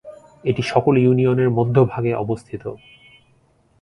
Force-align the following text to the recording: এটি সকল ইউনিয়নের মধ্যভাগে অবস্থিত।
এটি 0.43 0.61
সকল 0.61 0.93
ইউনিয়নের 0.97 1.49
মধ্যভাগে 1.49 2.11
অবস্থিত। 2.15 2.63